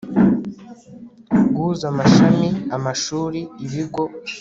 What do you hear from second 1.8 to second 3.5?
amashami amashuri